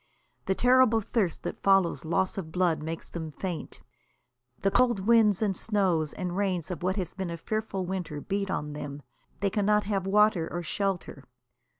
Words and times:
The 0.47 0.55
terrible 0.55 0.99
thirst 0.99 1.43
that 1.43 1.61
follows 1.61 2.05
loss 2.05 2.35
of 2.39 2.51
blood 2.51 2.81
makes 2.81 3.07
them 3.07 3.29
faint; 3.31 3.81
the 4.63 4.71
cold 4.71 5.01
winds 5.01 5.43
and 5.43 5.55
snows 5.55 6.11
and 6.13 6.35
rains 6.35 6.71
of 6.71 6.81
what 6.81 6.95
has 6.95 7.13
been 7.13 7.29
a 7.29 7.37
fearful 7.37 7.85
winter 7.85 8.19
beat 8.19 8.49
on 8.49 8.73
them; 8.73 9.03
they 9.41 9.51
cannot 9.51 9.83
have 9.83 10.07
water 10.07 10.49
or 10.51 10.63
shelter. 10.63 11.23